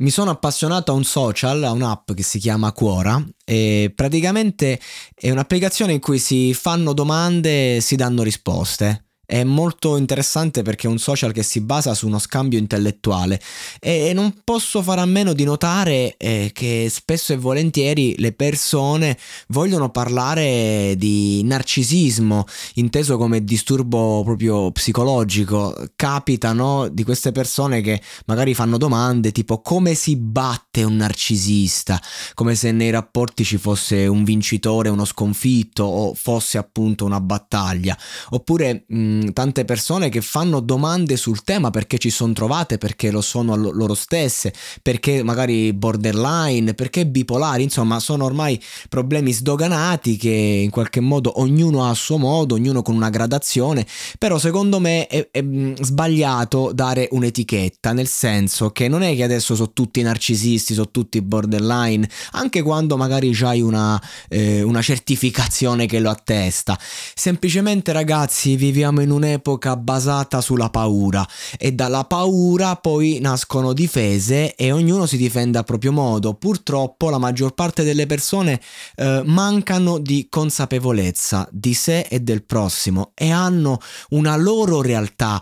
Mi 0.00 0.08
sono 0.08 0.30
appassionato 0.30 0.92
a 0.92 0.94
un 0.94 1.04
social, 1.04 1.62
a 1.62 1.72
un'app 1.72 2.12
che 2.12 2.22
si 2.22 2.38
chiama 2.38 2.72
Quora 2.72 3.22
e 3.44 3.92
praticamente 3.94 4.80
è 5.14 5.30
un'applicazione 5.30 5.92
in 5.92 6.00
cui 6.00 6.18
si 6.18 6.54
fanno 6.54 6.94
domande 6.94 7.76
e 7.76 7.80
si 7.82 7.96
danno 7.96 8.22
risposte. 8.22 9.09
È 9.30 9.44
molto 9.44 9.96
interessante 9.96 10.62
perché 10.62 10.88
è 10.88 10.90
un 10.90 10.98
social 10.98 11.30
che 11.30 11.44
si 11.44 11.60
basa 11.60 11.94
su 11.94 12.08
uno 12.08 12.18
scambio 12.18 12.58
intellettuale 12.58 13.40
e 13.78 14.12
non 14.12 14.40
posso 14.42 14.82
fare 14.82 15.02
a 15.02 15.04
meno 15.04 15.34
di 15.34 15.44
notare 15.44 16.16
eh, 16.16 16.50
che 16.52 16.88
spesso 16.90 17.32
e 17.32 17.36
volentieri 17.36 18.16
le 18.18 18.32
persone 18.32 19.16
vogliono 19.50 19.90
parlare 19.90 20.96
di 20.96 21.44
narcisismo, 21.44 22.44
inteso 22.74 23.16
come 23.18 23.44
disturbo 23.44 24.24
proprio 24.24 24.72
psicologico. 24.72 25.76
Capitano 25.94 26.88
di 26.88 27.04
queste 27.04 27.30
persone 27.30 27.82
che 27.82 28.02
magari 28.26 28.52
fanno 28.52 28.78
domande 28.78 29.30
tipo 29.30 29.60
come 29.60 29.94
si 29.94 30.16
batte 30.16 30.82
un 30.82 30.96
narcisista, 30.96 32.02
come 32.34 32.56
se 32.56 32.72
nei 32.72 32.90
rapporti 32.90 33.44
ci 33.44 33.58
fosse 33.58 34.08
un 34.08 34.24
vincitore, 34.24 34.88
uno 34.88 35.04
sconfitto 35.04 35.84
o 35.84 36.14
fosse 36.14 36.58
appunto 36.58 37.04
una 37.04 37.20
battaglia. 37.20 37.96
Oppure 38.30 38.86
mh, 38.88 39.18
tante 39.32 39.64
persone 39.64 40.08
che 40.08 40.20
fanno 40.20 40.60
domande 40.60 41.16
sul 41.16 41.42
tema 41.42 41.70
perché 41.70 41.98
ci 41.98 42.10
sono 42.10 42.32
trovate, 42.32 42.78
perché 42.78 43.10
lo 43.10 43.20
sono 43.20 43.54
loro 43.56 43.94
stesse, 43.94 44.52
perché 44.82 45.22
magari 45.22 45.72
borderline, 45.72 46.74
perché 46.74 47.06
bipolari, 47.06 47.62
insomma 47.62 48.00
sono 48.00 48.24
ormai 48.24 48.60
problemi 48.88 49.32
sdoganati 49.32 50.16
che 50.16 50.28
in 50.30 50.70
qualche 50.70 51.00
modo 51.00 51.40
ognuno 51.40 51.84
ha 51.84 51.90
a 51.90 51.94
suo 51.94 52.18
modo, 52.18 52.54
ognuno 52.54 52.82
con 52.82 52.94
una 52.94 53.10
gradazione, 53.10 53.86
però 54.18 54.38
secondo 54.38 54.80
me 54.80 55.06
è, 55.06 55.28
è 55.30 55.44
sbagliato 55.80 56.72
dare 56.72 57.08
un'etichetta, 57.10 57.92
nel 57.92 58.08
senso 58.08 58.70
che 58.70 58.88
non 58.88 59.02
è 59.02 59.14
che 59.14 59.22
adesso 59.22 59.54
sono 59.54 59.72
tutti 59.72 60.02
narcisisti, 60.02 60.74
sono 60.74 60.90
tutti 60.90 61.20
borderline, 61.20 62.08
anche 62.32 62.62
quando 62.62 62.96
magari 62.96 63.36
hai 63.42 63.60
una, 63.60 64.00
eh, 64.28 64.62
una 64.62 64.82
certificazione 64.82 65.86
che 65.86 66.00
lo 66.00 66.10
attesta, 66.10 66.78
semplicemente 67.14 67.92
ragazzi 67.92 68.56
viviamo 68.56 69.00
in 69.00 69.09
in 69.10 69.16
un'epoca 69.16 69.76
basata 69.76 70.40
sulla 70.40 70.70
paura 70.70 71.26
e 71.58 71.72
dalla 71.72 72.04
paura 72.04 72.76
poi 72.76 73.18
nascono 73.20 73.72
difese 73.72 74.54
e 74.54 74.70
ognuno 74.70 75.06
si 75.06 75.16
difende 75.16 75.58
a 75.58 75.64
proprio 75.64 75.92
modo. 75.92 76.34
Purtroppo 76.34 77.10
la 77.10 77.18
maggior 77.18 77.54
parte 77.54 77.82
delle 77.82 78.06
persone 78.06 78.60
eh, 78.96 79.22
mancano 79.24 79.98
di 79.98 80.28
consapevolezza 80.30 81.48
di 81.50 81.74
sé 81.74 82.02
e 82.02 82.20
del 82.20 82.44
prossimo 82.44 83.12
e 83.14 83.30
hanno 83.30 83.80
una 84.10 84.36
loro 84.36 84.80
realtà 84.80 85.40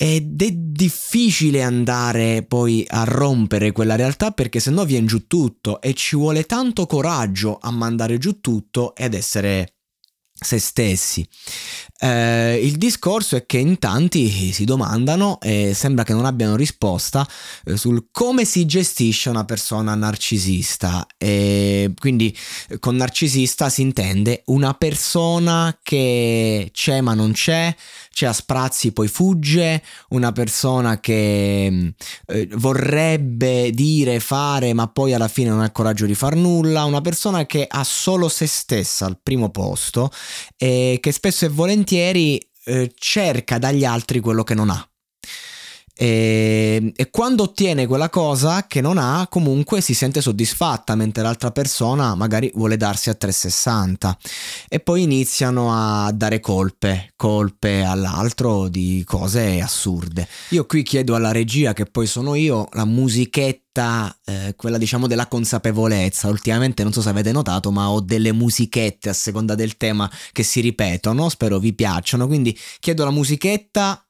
ed 0.00 0.40
è 0.40 0.50
difficile 0.52 1.62
andare 1.62 2.44
poi 2.44 2.86
a 2.88 3.02
rompere 3.02 3.72
quella 3.72 3.96
realtà 3.96 4.30
perché 4.30 4.60
sennò 4.60 4.84
viene 4.84 5.06
giù 5.06 5.26
tutto 5.26 5.80
e 5.80 5.92
ci 5.94 6.14
vuole 6.14 6.44
tanto 6.44 6.86
coraggio 6.86 7.58
a 7.60 7.72
mandare 7.72 8.16
giù 8.18 8.40
tutto 8.40 8.94
ed 8.94 9.14
essere 9.14 9.78
se 10.40 10.58
stessi. 10.58 11.28
Eh, 12.00 12.60
il 12.62 12.76
discorso 12.76 13.34
è 13.34 13.44
che 13.44 13.58
in 13.58 13.76
tanti 13.80 14.52
si 14.52 14.64
domandano 14.64 15.40
e 15.40 15.72
sembra 15.74 16.04
che 16.04 16.12
non 16.12 16.26
abbiano 16.26 16.54
risposta 16.54 17.26
eh, 17.64 17.76
sul 17.76 18.06
come 18.12 18.44
si 18.44 18.66
gestisce 18.66 19.30
una 19.30 19.44
persona 19.44 19.96
narcisista. 19.96 21.06
E 21.18 21.92
quindi 21.98 22.36
con 22.78 22.94
narcisista 22.94 23.68
si 23.68 23.82
intende 23.82 24.42
una 24.46 24.74
persona 24.74 25.76
che 25.82 26.70
c'è 26.72 27.00
ma 27.00 27.14
non 27.14 27.32
c'è, 27.32 27.74
c'è 28.12 28.26
a 28.26 28.32
sprazzi 28.32 28.92
poi 28.92 29.08
fugge, 29.08 29.82
una 30.10 30.30
persona 30.30 31.00
che 31.00 31.94
eh, 32.26 32.48
vorrebbe 32.52 33.72
dire, 33.72 34.20
fare 34.20 34.72
ma 34.72 34.86
poi 34.86 35.14
alla 35.14 35.28
fine 35.28 35.50
non 35.50 35.60
ha 35.60 35.64
il 35.64 35.72
coraggio 35.72 36.06
di 36.06 36.14
far 36.14 36.36
nulla, 36.36 36.84
una 36.84 37.00
persona 37.00 37.44
che 37.44 37.66
ha 37.68 37.82
solo 37.82 38.28
se 38.28 38.46
stessa 38.46 39.04
al 39.04 39.18
primo 39.20 39.50
posto 39.50 40.10
e 40.56 40.98
che 41.00 41.10
spesso 41.10 41.44
e 41.44 41.48
volentieri 41.48 41.86
eh, 41.96 42.92
cerca 42.98 43.58
dagli 43.58 43.84
altri 43.84 44.20
quello 44.20 44.44
che 44.44 44.54
non 44.54 44.70
ha. 44.70 44.88
E, 46.00 46.92
e, 46.94 47.10
quando 47.10 47.42
ottiene 47.42 47.88
quella 47.88 48.08
cosa 48.08 48.68
che 48.68 48.80
non 48.80 48.98
ha, 48.98 49.26
comunque 49.28 49.80
si 49.80 49.94
sente 49.94 50.20
soddisfatta, 50.20 50.94
mentre 50.94 51.24
l'altra 51.24 51.50
persona 51.50 52.14
magari 52.14 52.52
vuole 52.54 52.76
darsi 52.76 53.10
a 53.10 53.14
360. 53.14 54.16
E 54.68 54.78
poi 54.78 55.02
iniziano 55.02 55.72
a 55.72 56.12
dare 56.12 56.38
colpe, 56.38 57.14
colpe 57.16 57.82
all'altro 57.82 58.68
di 58.68 59.02
cose 59.04 59.60
assurde. 59.60 60.28
Io 60.50 60.66
qui 60.66 60.84
chiedo 60.84 61.16
alla 61.16 61.32
regia, 61.32 61.72
che 61.72 61.86
poi 61.86 62.06
sono 62.06 62.36
io, 62.36 62.68
la 62.74 62.84
musichetta 62.84 63.67
eh, 64.24 64.54
quella 64.56 64.78
diciamo 64.78 65.06
della 65.06 65.26
consapevolezza. 65.26 66.28
Ultimamente 66.28 66.82
non 66.82 66.92
so 66.92 67.00
se 67.00 67.08
avete 67.08 67.32
notato, 67.32 67.70
ma 67.70 67.90
ho 67.90 68.00
delle 68.00 68.32
musichette 68.32 69.08
a 69.08 69.12
seconda 69.12 69.54
del 69.54 69.76
tema 69.76 70.10
che 70.32 70.42
si 70.42 70.60
ripetono, 70.60 71.28
spero 71.28 71.58
vi 71.58 71.74
piacciono. 71.74 72.26
Quindi 72.26 72.56
chiedo 72.80 73.04
la 73.04 73.10
musichetta 73.10 74.02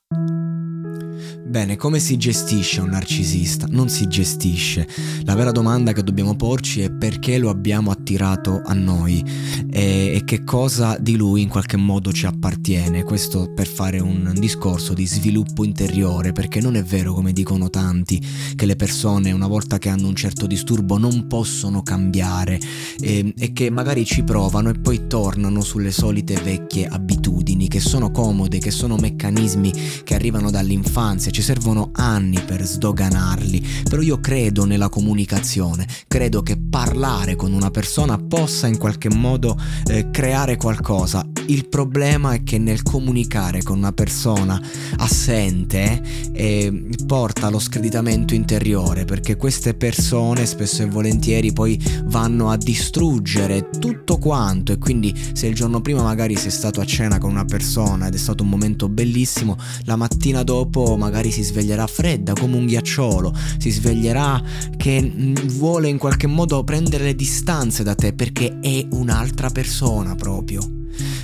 Bene, 1.48 1.76
come 1.76 1.98
si 1.98 2.18
gestisce 2.18 2.82
un 2.82 2.90
narcisista? 2.90 3.66
Non 3.70 3.88
si 3.88 4.06
gestisce. 4.06 4.86
La 5.24 5.34
vera 5.34 5.50
domanda 5.50 5.92
che 5.92 6.02
dobbiamo 6.02 6.36
porci 6.36 6.82
è 6.82 6.90
perché 6.90 7.38
lo 7.38 7.48
abbiamo 7.48 7.90
attirato 7.90 8.60
a 8.64 8.74
noi 8.74 9.24
e, 9.70 10.12
e, 10.14 10.24
che 10.24 10.44
cosa 10.44 10.98
di 10.98 11.16
lui 11.16 11.40
in 11.40 11.48
qualche 11.48 11.78
modo 11.78 12.12
ci 12.12 12.26
appartiene. 12.26 13.02
Questo 13.02 13.50
per 13.54 13.66
fare 13.66 13.98
un 13.98 14.34
discorso 14.36 14.92
di 14.92 15.06
sviluppo 15.06 15.64
interiore, 15.64 16.32
perché 16.32 16.60
non 16.60 16.76
è 16.76 16.82
vero, 16.82 17.14
come 17.14 17.32
dicono 17.32 17.70
tanti, 17.70 18.22
che 18.54 18.66
le 18.66 18.76
persone 18.76 19.32
una 19.32 19.46
volta 19.46 19.78
che 19.78 19.88
hanno 19.88 20.08
un 20.08 20.14
certo 20.14 20.46
disturbo 20.46 20.98
non 20.98 21.26
possono 21.28 21.82
cambiare 21.82 22.60
e, 23.00 23.32
e 23.38 23.52
che 23.54 23.70
magari 23.70 24.04
ci 24.04 24.22
provano 24.22 24.68
e 24.68 24.74
poi 24.74 25.06
tornano 25.06 25.62
sulle 25.62 25.92
solite 25.92 26.34
vecchie 26.34 26.86
abitudini 26.86 27.68
che 27.68 27.80
sono 27.80 28.10
comode, 28.10 28.58
che 28.58 28.70
sono 28.70 28.96
meccanismi 28.96 29.72
che 30.04 30.14
arrivano 30.14 30.50
dall'infanzia 30.50 31.30
ci 31.30 31.42
servono 31.42 31.90
anni 31.92 32.40
per 32.40 32.64
sdoganarli, 32.64 33.66
però 33.88 34.02
io 34.02 34.20
credo 34.20 34.64
nella 34.64 34.88
comunicazione, 34.88 35.86
credo 36.06 36.42
che 36.42 36.56
parlare 36.56 37.36
con 37.36 37.52
una 37.52 37.70
persona 37.70 38.18
possa 38.18 38.66
in 38.66 38.78
qualche 38.78 39.10
modo 39.10 39.58
eh, 39.86 40.10
creare 40.10 40.56
qualcosa. 40.56 41.26
Il 41.46 41.68
problema 41.68 42.34
è 42.34 42.42
che 42.42 42.58
nel 42.58 42.82
comunicare 42.82 43.62
con 43.62 43.78
una 43.78 43.92
persona 43.92 44.60
assente 44.98 46.02
eh, 46.32 46.88
porta 47.06 47.46
allo 47.46 47.58
screditamento 47.58 48.34
interiore, 48.34 49.04
perché 49.04 49.36
queste 49.36 49.74
persone 49.74 50.44
spesso 50.44 50.82
e 50.82 50.86
volentieri 50.86 51.52
poi 51.52 51.80
vanno 52.04 52.50
a 52.50 52.56
distruggere 52.56 53.70
tutto 53.78 54.18
quanto 54.18 54.72
e 54.72 54.78
quindi 54.78 55.14
se 55.32 55.46
il 55.46 55.54
giorno 55.54 55.80
prima 55.80 56.02
magari 56.02 56.36
sei 56.36 56.50
stato 56.50 56.80
a 56.80 56.84
cena 56.84 57.18
con 57.18 57.30
una 57.30 57.44
persona 57.44 58.08
ed 58.08 58.14
è 58.14 58.18
stato 58.18 58.42
un 58.42 58.48
momento 58.50 58.88
bellissimo, 58.88 59.56
la 59.88 59.96
mattina 59.96 60.42
dopo 60.42 60.98
magari 60.98 61.30
si 61.30 61.42
sveglierà 61.42 61.86
fredda 61.86 62.34
come 62.34 62.56
un 62.56 62.66
ghiacciolo, 62.66 63.34
si 63.56 63.70
sveglierà 63.70 64.40
che 64.76 65.00
mm, 65.00 65.34
vuole 65.56 65.88
in 65.88 65.96
qualche 65.96 66.26
modo 66.26 66.62
prendere 66.62 67.04
le 67.04 67.14
distanze 67.14 67.82
da 67.82 67.94
te 67.94 68.12
perché 68.12 68.58
è 68.60 68.86
un'altra 68.90 69.48
persona 69.48 70.14
proprio. 70.14 70.60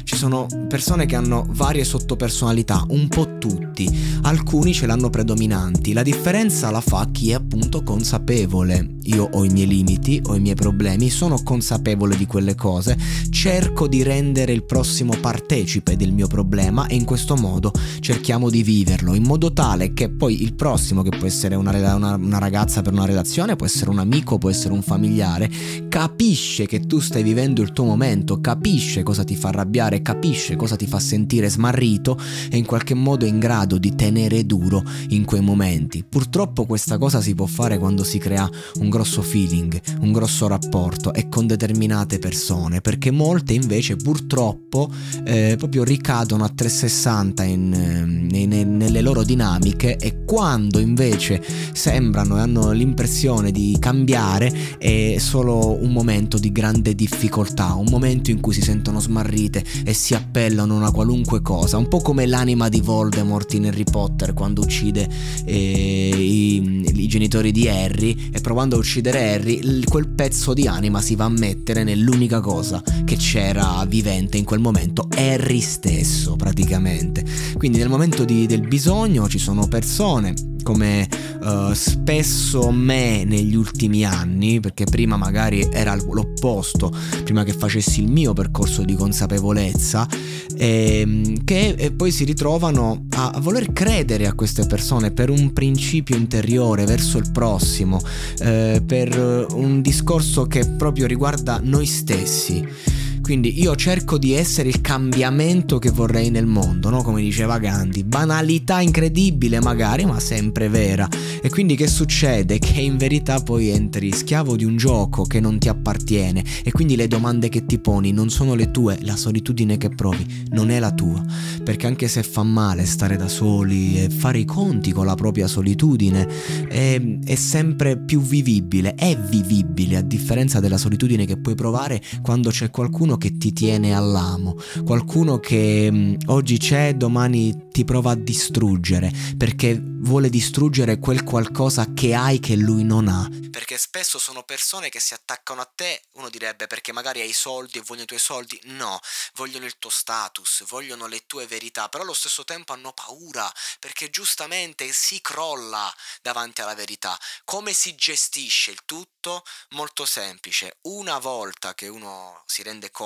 Ci 0.05 0.17
sono 0.17 0.47
persone 0.69 1.07
che 1.07 1.17
hanno 1.17 1.47
varie 1.49 1.83
sottopersonalità, 1.83 2.85
un 2.89 3.09
po' 3.09 3.39
tutti, 3.39 3.91
alcuni 4.23 4.73
ce 4.73 4.87
l'hanno 4.87 5.11
predominanti, 5.11 5.93
la 5.93 6.03
differenza 6.03 6.71
la 6.71 6.81
fa 6.81 7.09
chi 7.11 7.31
è 7.31 7.35
appunto 7.35 7.83
consapevole. 7.83 8.93
Io 9.05 9.29
ho 9.31 9.45
i 9.45 9.49
miei 9.49 9.67
limiti, 9.67 10.21
ho 10.27 10.35
i 10.35 10.41
miei 10.41 10.55
problemi, 10.55 11.11
sono 11.11 11.43
consapevole 11.43 12.17
di 12.17 12.27
quelle 12.27 12.55
cose, 12.55 12.97
cerco 13.31 13.87
di 13.87 14.03
rendere 14.03 14.53
il 14.53 14.65
prossimo 14.65 15.15
partecipe 15.21 15.97
del 15.97 16.13
mio 16.13 16.27
problema 16.27 16.87
e 16.87 16.95
in 16.95 17.05
questo 17.05 17.37
modo 17.37 17.73
cerchiamo 18.01 18.51
di 18.51 18.63
viverlo, 18.63 19.15
in 19.15 19.25
modo 19.25 19.53
tale 19.53 19.93
che 19.93 20.11
poi 20.11 20.43
il 20.43 20.55
prossimo, 20.55 21.03
che 21.03 21.17
può 21.17 21.27
essere 21.27 21.55
una, 21.55 21.71
una, 21.95 22.15
una 22.15 22.39
ragazza 22.39 22.83
per 22.83 22.93
una 22.93 23.05
relazione, 23.05 23.57
può 23.57 23.67
essere 23.67 23.91
un 23.91 23.99
amico, 23.99 24.39
può 24.39 24.51
essere 24.51 24.73
un 24.73 24.83
familiare, 24.83 25.51
capisce 25.89 26.67
che 26.67 26.81
tu 26.81 27.01
stai 27.01 27.23
vivendo 27.23 27.63
il 27.63 27.73
tuo 27.73 27.85
momento, 27.85 28.41
capisce 28.41 29.03
cosa 29.03 29.25
ti 29.25 29.37
fa 29.37 29.49
arrabbiare, 29.49 29.94
capisce 30.03 30.57
cosa 30.57 30.77
ti 30.77 30.87
fa 30.87 30.99
sentire 30.99 31.49
smarrito 31.49 32.19
e 32.51 32.57
in 32.57 32.65
qualche 32.65 32.95
modo 32.95 33.25
è 33.25 33.29
in 33.29 33.39
grado 33.39 33.79
di 33.79 33.95
tenere 33.95 34.45
duro 34.47 34.83
in 35.09 35.25
quei 35.25 35.41
momenti. 35.41 36.05
Purtroppo 36.09 36.67
questa 36.67 36.99
cosa 36.99 37.21
si 37.21 37.35
può 37.35 37.47
fare 37.47 37.79
quando 37.79 38.05
si 38.05 38.19
crea 38.19 38.49
un 38.77 38.89
grosso 38.89 39.23
feeling, 39.23 39.81
un 40.01 40.13
grosso 40.13 40.47
rapporto 40.47 41.13
e 41.13 41.29
con 41.29 41.47
determinate 41.47 42.19
persone, 42.19 42.81
perché 42.81 43.11
molte 43.11 43.53
invece 43.53 43.97
purtroppo 43.97 44.91
eh, 45.25 45.55
proprio 45.59 45.85
ricadono 45.85 46.45
a 46.45 46.49
360 46.49 47.43
in, 47.45 48.29
in, 48.33 48.53
in, 48.53 48.77
nelle 48.77 49.01
loro 49.01 49.23
dinamiche 49.23 49.97
e 49.97 50.25
quando 50.25 50.79
invece 50.79 51.43
sembrano 51.73 52.37
e 52.37 52.41
hanno 52.41 52.73
l'impressione 52.73 53.51
di 53.51 53.77
cambiare 53.79 54.77
è 54.79 55.17
solo 55.19 55.83
un 55.83 55.93
momento 55.93 56.39
di 56.39 56.53
grande 56.53 56.95
difficoltà, 56.95 57.75
un 57.75 57.87
momento 57.91 58.31
in 58.31 58.41
cui 58.41 58.53
si 58.53 58.63
sentono 58.63 59.01
smarrite 59.01 59.65
e 59.85 59.93
si 59.93 60.15
appellano 60.15 60.75
a 60.75 60.77
una 60.77 60.91
qualunque 60.91 61.43
cosa, 61.43 61.77
un 61.77 61.89
po' 61.89 62.01
come 62.01 62.27
l'anima 62.27 62.69
di 62.69 62.81
Voldemort 62.81 63.53
in 63.55 63.67
Harry 63.67 63.85
Potter 63.85 64.33
quando 64.33 64.63
uccide 64.63 65.09
eh, 65.45 66.11
i, 66.17 66.85
i, 66.95 67.07
genitori 67.07 67.53
di 67.53 67.69
Harry 67.69 68.31
e 68.33 68.41
provando 68.41 68.77
a 68.77 68.79
uccidere 68.79 69.35
Harry, 69.35 69.85
quel 69.85 70.09
pezzo 70.09 70.55
di 70.55 70.67
anima 70.67 71.01
si 71.01 71.15
va 71.15 71.27
a 71.27 71.31
mettere 71.31 71.85
nell'unica 71.85 72.41
cosa 72.41 72.83
che 73.05 73.17
c'era 73.17 73.85
vivente 73.87 74.39
in 74.39 74.45
quel 74.45 74.61
momento, 74.61 75.07
Harry 75.15 75.61
stesso 75.61 76.37
praticamente. 76.37 77.25
Quindi 77.57 77.79
nel 77.79 77.89
momento 77.89 78.25
di, 78.25 78.47
del 78.47 78.67
bisogno 78.67 79.29
ci 79.29 79.39
sono 79.39 79.69
persone 79.69 80.54
come 80.65 81.09
uh, 81.43 81.73
spesso 81.75 82.73
me 82.73 83.23
negli 83.23 83.55
ultimi 83.55 84.05
anni, 84.05 84.59
perché 84.59 84.85
prima 84.85 85.17
magari 85.17 85.69
era 85.71 85.95
l'opposto, 85.95 86.91
prima 87.23 87.45
che 87.45 87.53
facessi 87.53 88.01
il 88.01 88.11
mio 88.11 88.33
percorso 88.33 88.83
di 88.83 88.95
consapevolezza, 88.97 90.09
ehm, 90.57 91.45
che 91.45 91.93
poi 91.95 92.11
si 92.11 92.25
ritrovano 92.25 93.07
a, 93.11 93.31
a, 93.31 93.41
voler 93.41 93.73
credere 93.73 94.27
a 94.27 94.33
queste 94.33 94.67
persone 94.67 95.13
per 95.13 95.31
un 95.31 95.53
principio 95.53 96.17
interiore 96.17 96.85
verso 96.85 97.19
il 97.19 97.31
prossimo, 97.31 98.01
eh, 98.41 98.83
per 98.85 99.47
un 99.53 99.81
discorso 99.83 100.47
che 100.47 100.67
proprio 100.67 101.07
riguarda 101.07 101.61
noi 101.63 101.87
stessi. 101.87 103.03
Quindi 103.25 103.59
io 103.59 103.75
cerco 103.75 104.19
di 104.19 104.35
essere 104.35 104.69
il 104.69 104.83
cambiamento 104.83 105.79
che 105.79 105.89
vorrei 105.91 106.29
nel 106.29 106.45
mondo, 106.45 106.91
no? 106.91 107.03
Come 107.03 107.23
diceva 107.23 107.57
Gandhi. 107.57 108.05
Banalità 108.05 108.83
incredibile 108.83 109.63
magari, 109.63 110.05
ma 110.05 110.21
sempre 110.21 110.69
vera. 110.69 111.09
E 111.41 111.49
quindi 111.49 111.75
che 111.75 111.87
succede? 111.87 112.59
Che 112.59 112.79
in 112.83 112.99
verità 112.99 113.41
poi 113.41 113.71
entri 113.71 114.13
schiavo 114.13 114.57
di 114.57 114.67
un 114.67 114.77
gioco 114.77 115.25
che 115.25 115.41
non 115.41 115.59
ti 115.59 115.71
appartiene 115.71 116.45
e 116.63 116.71
quindi 116.71 116.97
le 116.97 117.09
domande 117.09 117.49
che 117.49 117.65
ti 117.65 117.79
poni 117.79 118.13
non 118.13 118.29
sono 118.29 118.55
le 118.55 118.71
tue, 118.71 118.99
la 119.01 119.17
solitudine 119.17 119.79
che 119.79 119.89
provi 119.89 120.45
non 120.51 120.69
è 120.69 120.79
la 120.79 120.93
tua. 120.93 121.25
Perché 121.65 121.87
anche 121.87 122.09
se 122.09 122.23
fa 122.23 122.43
male 122.43 122.85
stare 122.85 123.17
da 123.17 123.29
soli 123.29 124.03
e 124.03 124.11
fare 124.11 124.39
i 124.39 124.45
conti 124.45 124.93
con 124.93 125.07
la 125.07 125.15
propria 125.15 125.47
solitudine, 125.47 126.29
è, 126.69 127.01
è 127.25 127.35
sempre 127.37 127.97
più 127.97 128.21
vivibile, 128.21 128.95
è 128.95 129.17
vivibile 129.19 129.97
a 129.97 130.03
differenza 130.03 130.61
della 130.61 130.77
solitudine 130.77 131.25
che 131.25 131.39
puoi 131.39 131.55
provare 131.55 132.03
quando 132.21 132.51
c'è 132.51 132.69
qualcuno 132.69 133.13
qualcuno 133.15 133.17
che 133.17 133.37
ti 133.39 133.53
tiene 133.53 133.95
all'amo, 133.95 134.57
qualcuno 134.85 135.39
che 135.39 135.89
mm, 135.91 136.15
oggi 136.27 136.59
c'è, 136.59 136.95
domani 136.95 137.71
ti 137.71 137.85
prova 137.85 138.13
a 138.13 138.17
distruggere, 138.17 139.11
perché 139.37 139.81
vuole 139.81 140.29
distruggere 140.29 140.99
quel 140.99 141.25
qualcosa 141.25 141.93
che 141.95 142.15
hai 142.15 142.39
che 142.39 142.57
lui 142.57 142.85
non 142.85 143.09
ha. 143.09 143.29
Perché 143.51 143.79
spesso 143.79 144.19
sono 144.19 144.43
persone 144.43 144.89
che 144.89 145.01
si 145.01 145.15
attaccano 145.15 145.61
a 145.61 145.71
te, 145.73 146.03
uno 146.13 146.29
direbbe 146.29 146.67
perché 146.67 146.93
magari 146.93 147.21
hai 147.21 147.33
soldi 147.33 147.79
e 147.79 147.83
vogliono 147.83 148.05
i 148.05 148.07
tuoi 148.07 148.19
soldi, 148.19 148.61
no, 148.65 149.01
vogliono 149.35 149.65
il 149.65 149.79
tuo 149.79 149.91
status, 149.91 150.65
vogliono 150.67 151.07
le 151.07 151.25
tue 151.27 151.47
verità, 151.47 151.89
però 151.89 152.03
allo 152.03 152.15
stesso 152.15 152.45
tempo 152.45 152.73
hanno 152.73 152.93
paura, 152.93 153.51
perché 153.81 154.11
giustamente 154.11 154.91
si 154.93 155.21
crolla 155.21 155.93
davanti 156.23 156.61
alla 156.61 156.75
verità. 156.75 157.19
Come 157.45 157.73
si 157.73 157.95
gestisce 157.95 158.71
il 158.71 158.81
tutto? 158.85 159.43
Molto 159.71 160.05
semplice, 160.05 160.77
una 160.83 161.19
volta 161.19 161.75
che 161.75 161.89
uno 161.89 162.43
si 162.47 162.63
rende 162.63 162.91
conto, 162.91 163.04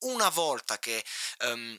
una 0.00 0.28
volta 0.30 0.78
che 0.78 1.02
um, 1.50 1.78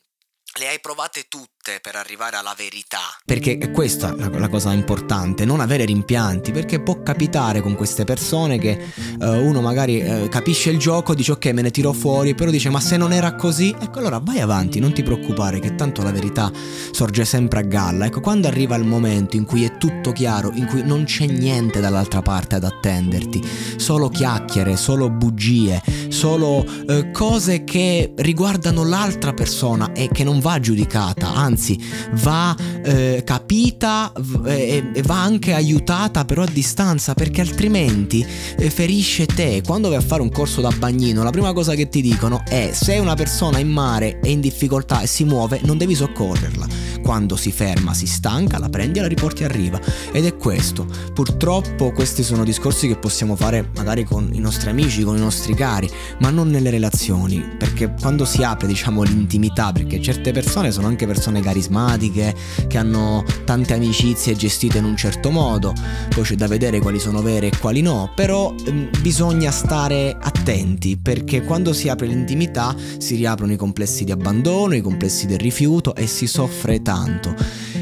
le 0.58 0.70
hai 0.70 0.80
provate 0.80 1.26
tutte 1.28 1.80
per 1.82 1.96
arrivare 1.96 2.36
alla 2.36 2.56
verità. 2.58 3.00
Perché 3.26 3.58
è 3.58 3.70
questa 3.72 4.16
la, 4.16 4.30
la, 4.30 4.50
cosa 4.50 4.72
importante, 4.74 5.46
non 5.46 5.60
avere 5.60 5.86
rimpianti, 5.86 6.52
perché 6.52 6.82
può 6.82 7.04
capitare 7.04 7.62
con 7.62 7.76
queste 7.76 8.06
persone 8.06 8.58
che 8.58 8.92
uh, 9.20 9.26
uno 9.26 9.62
magari 9.62 10.02
uh, 10.02 10.30
capisce 10.30 10.72
il 10.72 10.80
gioco, 10.80 11.14
dice 11.14 11.34
ok 11.34 11.46
me 11.48 11.62
ne 11.62 11.72
tiro 11.72 11.94
fuori, 11.94 12.34
però 12.34 12.50
dice 12.50 12.70
ma 12.70 12.80
se 12.80 12.98
non 12.98 13.14
era 13.14 13.36
così, 13.36 13.76
ecco 13.78 14.00
allora 14.00 14.20
vai 14.20 14.40
avanti, 14.40 14.80
non 14.80 14.94
ti 14.94 15.04
preoccupare 15.04 15.60
che 15.60 15.76
tanto 15.76 16.02
la 16.02 16.12
verità 16.12 16.52
sorge 16.92 17.26
sempre 17.26 17.60
a 17.60 17.64
galla. 17.64 18.06
Ecco, 18.06 18.22
quando 18.22 18.48
arriva 18.48 18.76
il 18.76 18.86
momento 18.86 19.36
in 19.36 19.46
cui 19.46 19.64
è 19.64 19.78
tutto 19.78 20.12
chiaro, 20.12 20.52
in 20.54 20.66
cui 20.66 20.84
non 20.84 21.04
c'è 21.04 21.28
niente 21.28 21.80
dall'altra 21.80 22.22
parte 22.22 22.56
ad 22.56 22.64
attenderti, 22.64 23.76
solo 23.78 24.10
chiacchiere, 24.10 24.76
solo 24.76 25.10
bugie, 25.10 25.82
solo 26.18 26.66
uh, 26.66 27.12
cose 27.12 27.64
che 27.64 28.12
riguardano 28.16 28.84
l'altra 28.84 29.34
persona 29.34 29.92
e 29.94 30.10
che 30.12 30.24
non 30.24 30.40
va 30.40 30.60
giudicata, 30.60 31.32
anzi 31.32 31.80
va 32.24 32.56
eh, 32.84 33.22
capita 33.24 34.12
e, 34.46 34.84
e, 34.96 35.02
va 35.04 35.22
anche 35.22 35.54
aiutata 35.54 36.26
però 36.26 36.42
a 36.42 36.48
distanza 36.52 37.14
perché 37.14 37.42
altrimenti 37.42 38.26
eh, 38.58 38.70
ferisce 38.72 39.28
te. 39.28 39.62
Quando 39.64 39.90
vai 39.90 40.00
a 40.00 40.02
fare 40.02 40.24
un 40.24 40.32
corso 40.32 40.60
da 40.60 40.72
bagnino 40.76 41.22
la 41.22 41.30
prima 41.30 41.54
cosa 41.54 41.76
che 41.76 41.88
ti 41.88 42.02
dicono 42.02 42.42
è 42.48 42.72
se 42.74 42.98
una 42.98 43.14
persona 43.14 43.60
in 43.60 43.70
mare 43.70 44.20
è 44.20 44.30
in 44.30 44.40
difficoltà 44.40 45.02
e 45.02 45.08
si 45.08 45.24
muove 45.24 45.60
non 45.66 45.78
devi 45.78 45.94
soccorrerla. 45.94 46.87
Quando 47.08 47.38
si 47.38 47.54
ferma, 47.54 47.94
si 47.94 48.06
stanca, 48.06 48.60
la 48.60 48.68
prendi 48.68 49.00
e 49.00 49.02
la 49.02 49.08
riporti 49.08 49.46
a 49.46 49.48
riva. 49.48 49.80
Ed 50.12 50.26
è 50.26 50.36
questo. 50.36 50.86
Purtroppo 51.14 51.94
questi 51.94 52.22
sono 52.22 52.44
discorsi 52.44 52.90
che 52.90 52.98
possiamo 52.98 53.38
fare 53.38 53.70
magari 53.78 54.04
con 54.04 54.28
i 54.34 54.40
nostri 54.40 54.72
amici, 54.72 55.04
con 55.04 55.16
i 55.16 55.20
nostri 55.22 55.54
cari, 55.54 55.90
ma 56.20 56.32
non 56.32 56.50
nelle 56.50 56.70
relazioni, 56.70 57.42
perché 57.58 57.94
quando 57.98 58.26
si 58.26 58.44
apre 58.44 58.68
diciamo 58.68 59.04
l'intimità, 59.04 59.72
perché 59.72 60.02
certe 60.02 60.34
persone 60.34 60.70
sono 60.74 60.88
anche 60.88 61.08
persone 61.08 61.40
carismatiche, 61.40 62.36
che 62.68 62.78
hanno 62.78 63.24
tante 63.46 63.74
amicizie 63.74 64.36
gestite 64.36 64.80
in 64.80 64.84
un 64.84 64.98
certo 64.98 65.32
modo, 65.32 65.74
poi 66.10 66.26
c'è 66.26 66.36
da 66.36 66.48
vedere 66.48 66.82
quali 66.82 67.00
sono 67.00 67.22
vere 67.22 67.48
e 67.48 67.58
quali 67.58 67.80
no, 67.80 68.12
però 68.16 68.54
ehm, 68.66 68.90
bisogna 69.00 69.52
stare 69.52 70.18
attenti 70.20 70.98
perché 70.98 71.42
quando 71.46 71.72
si 71.72 71.88
apre 71.88 72.08
l'intimità 72.08 72.76
si 72.98 73.16
riaprono 73.16 73.54
i 73.54 73.58
complessi 73.58 74.04
di 74.04 74.12
abbandono, 74.12 74.76
i 74.76 74.82
complessi 74.82 75.26
del 75.26 75.40
rifiuto 75.40 75.96
e 75.96 76.06
si 76.06 76.28
soffre 76.28 76.82
tanto. 76.82 76.96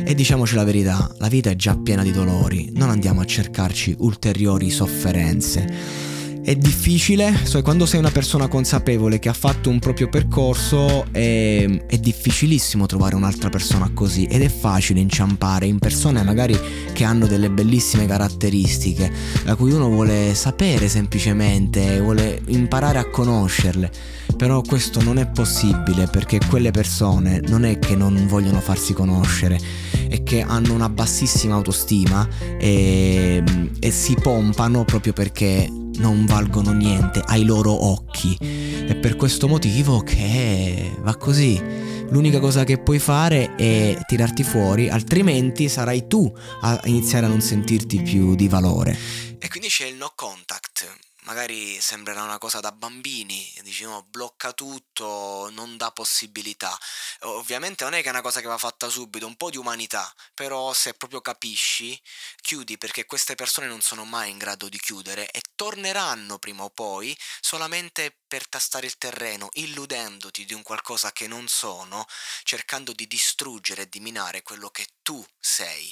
E 0.04 0.14
diciamoci 0.14 0.56
la 0.56 0.64
verità, 0.64 1.10
la 1.18 1.28
vita 1.28 1.50
è 1.50 1.56
già 1.56 1.76
piena 1.76 2.04
di 2.04 2.12
dolori, 2.12 2.70
non 2.74 2.90
andiamo 2.90 3.22
a 3.22 3.26
cercarci 3.26 3.96
ulteriori 4.00 4.70
sofferenze. 4.70 6.15
È 6.46 6.56
difficile, 6.56 7.40
so, 7.44 7.60
quando 7.64 7.88
sei 7.88 7.98
una 7.98 8.12
persona 8.12 8.48
consapevole 8.48 9.18
che 9.18 9.30
ha 9.30 9.34
fatto 9.34 9.72
un 9.72 9.80
proprio 9.80 10.10
percorso 10.10 11.12
è, 11.12 11.66
è, 11.88 11.98
difficilissimo 11.98 12.86
trovare 12.86 13.16
un'altra 13.16 13.50
persona 13.50 13.90
così 13.92 14.26
ed 14.26 14.44
è 14.44 14.48
facile 14.48 15.00
inciampare 15.00 15.66
in 15.66 15.80
persone 15.80 16.22
magari 16.22 16.56
che 16.94 17.04
hanno 17.04 17.26
delle 17.26 17.50
bellissime 17.50 18.06
caratteristiche, 18.06 19.12
da 19.44 19.56
cui 19.56 19.72
uno 19.72 19.90
vuole 19.90 20.36
sapere 20.36 20.88
semplicemente, 20.88 22.00
vuole 22.00 22.40
imparare 22.50 23.00
a 23.00 23.10
conoscerle. 23.10 23.92
Però 24.38 24.62
questo 24.62 25.02
non 25.02 25.18
è 25.18 25.26
possibile 25.26 26.06
perché 26.06 26.40
quelle 26.48 26.70
persone 26.70 27.42
non 27.48 27.66
è 27.66 27.80
che 27.80 27.96
non 27.96 28.28
vogliono 28.28 28.60
farsi 28.60 28.94
conoscere, 28.94 29.60
è 30.08 30.22
che 30.22 30.42
hanno 30.42 30.74
una 30.74 30.90
bassissima 30.90 31.56
autostima 31.56 32.28
e, 32.60 33.44
e 33.80 33.90
si 33.90 34.16
pompano 34.22 34.86
proprio 34.86 35.12
perché 35.12 35.84
non 35.98 36.26
valgono 36.26 36.72
niente 36.72 37.22
ai 37.26 37.44
loro 37.44 37.72
occhi. 37.86 38.38
È 38.40 38.96
per 38.96 39.16
questo 39.16 39.48
motivo 39.48 40.02
che 40.02 40.96
va 41.00 41.16
così. 41.16 41.62
L'unica 42.10 42.40
cosa 42.40 42.64
che 42.64 42.78
puoi 42.78 43.00
fare 43.00 43.56
è 43.56 43.98
tirarti 44.06 44.44
fuori, 44.44 44.90
altrimenti 44.90 45.68
sarai 45.70 46.08
tu 46.08 46.32
a 46.62 46.80
iniziare 46.86 47.26
a 47.26 47.30
non 47.30 47.42
sentirti 47.42 48.02
più 48.02 48.36
di 48.36 48.48
valore. 48.48 48.98
E 49.40 49.48
quindi 49.48 49.70
c'è 49.70 49.86
il 49.86 49.96
no 49.96 50.12
contact. 50.16 51.14
Magari 51.26 51.82
sembrerà 51.82 52.22
una 52.22 52.38
cosa 52.38 52.60
da 52.60 52.72
bambini, 52.72 53.52
dici 53.64 53.84
no, 53.84 54.04
blocca 54.04 54.54
tutto, 54.54 55.50
non 55.52 55.76
dà 55.76 55.92
possibilità. 55.92 56.78
Ovviamente 57.22 57.84
non 57.84 57.94
è 57.94 58.02
che 58.02 58.08
è 58.08 58.12
una 58.12 58.22
cosa 58.22 58.42
che 58.42 58.48
va 58.48 58.60
fatta 58.60 58.90
subito, 58.90 59.26
un 59.26 59.36
po' 59.36 59.50
di 59.50 59.58
umanità, 59.58 60.14
però 60.36 60.72
se 60.74 60.94
proprio 60.94 61.22
capisci, 61.22 62.00
chiudi 62.42 62.78
perché 62.78 63.06
queste 63.08 63.34
persone 63.34 63.66
non 63.66 63.82
sono 63.82 64.06
mai 64.06 64.30
in 64.30 64.38
grado 64.38 64.70
di 64.70 64.78
chiudere 64.78 65.32
e 65.32 65.42
torneranno 65.56 66.38
prima 66.38 66.64
o 66.64 66.70
poi 66.70 67.18
solamente 67.42 68.16
per 68.28 68.48
tastare 68.48 68.86
il 68.86 68.98
terreno, 69.00 69.50
illudendoti 69.54 70.46
di 70.46 70.54
un 70.54 70.62
qualcosa 70.62 71.12
che 71.12 71.26
non 71.28 71.48
sono, 71.48 72.06
cercando 72.44 72.94
di 72.94 73.08
distruggere 73.08 73.84
e 73.84 73.90
di 73.90 74.00
minare 74.00 74.44
quello 74.44 74.70
che 74.70 74.88
tu 75.02 75.26
sei. 75.40 75.92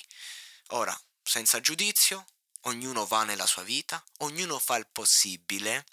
Ora, 0.69 0.95
senza 1.23 1.59
giudizio, 1.59 2.25
ognuno 2.63 3.05
va 3.05 3.23
nella 3.23 3.45
sua 3.45 3.63
vita, 3.63 4.03
ognuno 4.19 4.59
fa 4.59 4.75
il 4.75 4.87
possibile 4.91 5.85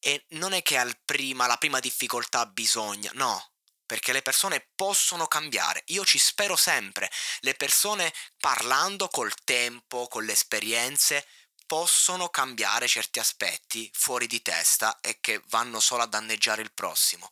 e 0.00 0.24
non 0.30 0.52
è 0.52 0.62
che 0.62 0.76
al 0.76 0.96
prima, 1.04 1.46
la 1.46 1.56
prima 1.56 1.80
difficoltà 1.80 2.46
bisogna, 2.46 3.10
no, 3.14 3.52
perché 3.86 4.12
le 4.12 4.22
persone 4.22 4.68
possono 4.74 5.26
cambiare. 5.26 5.82
Io 5.86 6.04
ci 6.04 6.18
spero 6.18 6.56
sempre. 6.56 7.10
Le 7.40 7.54
persone 7.54 8.12
parlando 8.38 9.08
col 9.08 9.32
tempo, 9.44 10.06
con 10.08 10.24
le 10.24 10.32
esperienze, 10.32 11.26
possono 11.66 12.28
cambiare 12.28 12.86
certi 12.86 13.18
aspetti 13.18 13.90
fuori 13.94 14.26
di 14.26 14.42
testa 14.42 15.00
e 15.00 15.18
che 15.20 15.42
vanno 15.48 15.80
solo 15.80 16.02
a 16.02 16.06
danneggiare 16.06 16.62
il 16.62 16.72
prossimo. 16.72 17.28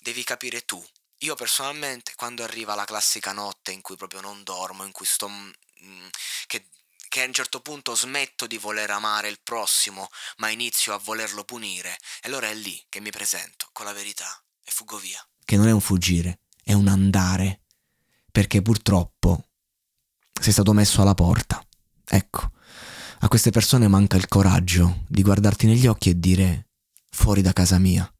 Devi 0.00 0.24
capire 0.24 0.64
tu. 0.64 0.84
Io 1.18 1.34
personalmente, 1.36 2.14
quando 2.16 2.42
arriva 2.42 2.74
la 2.74 2.84
classica 2.84 3.32
notte 3.32 3.70
in 3.70 3.80
cui 3.80 3.96
proprio 3.96 4.20
non 4.20 4.42
dormo, 4.42 4.84
in 4.84 4.92
cui 4.92 5.06
sto... 5.06 5.28
Mm, 5.28 6.08
che 6.46 6.66
che 7.12 7.20
a 7.20 7.26
un 7.26 7.34
certo 7.34 7.60
punto 7.60 7.94
smetto 7.94 8.46
di 8.46 8.56
voler 8.56 8.88
amare 8.88 9.28
il 9.28 9.38
prossimo, 9.42 10.08
ma 10.38 10.48
inizio 10.48 10.94
a 10.94 10.98
volerlo 11.04 11.44
punire, 11.44 11.90
e 12.22 12.28
allora 12.28 12.48
è 12.48 12.54
lì 12.54 12.82
che 12.88 13.02
mi 13.02 13.10
presento 13.10 13.68
con 13.72 13.84
la 13.84 13.92
verità 13.92 14.42
e 14.64 14.70
fuggo 14.70 14.96
via. 14.96 15.22
Che 15.44 15.56
non 15.58 15.68
è 15.68 15.72
un 15.72 15.82
fuggire, 15.82 16.38
è 16.64 16.72
un 16.72 16.88
andare, 16.88 17.64
perché 18.30 18.62
purtroppo 18.62 19.44
sei 20.40 20.52
stato 20.52 20.72
messo 20.72 21.02
alla 21.02 21.12
porta. 21.12 21.62
Ecco, 22.06 22.50
a 23.18 23.28
queste 23.28 23.50
persone 23.50 23.88
manca 23.88 24.16
il 24.16 24.26
coraggio 24.26 25.04
di 25.06 25.20
guardarti 25.20 25.66
negli 25.66 25.86
occhi 25.86 26.08
e 26.08 26.18
dire 26.18 26.68
fuori 27.10 27.42
da 27.42 27.52
casa 27.52 27.76
mia. 27.76 28.10